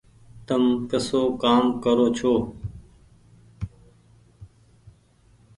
[0.47, 2.33] تم ڪسو ڪآم ڪرو ڇو۔